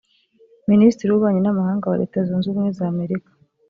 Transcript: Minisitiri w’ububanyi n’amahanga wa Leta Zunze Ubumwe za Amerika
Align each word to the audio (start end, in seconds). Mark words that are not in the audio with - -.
Minisitiri 0.71 1.07
w’ububanyi 1.09 1.41
n’amahanga 1.43 1.85
wa 1.89 1.99
Leta 2.01 2.17
Zunze 2.27 2.45
Ubumwe 2.47 2.71
za 2.77 2.85
Amerika 2.93 3.29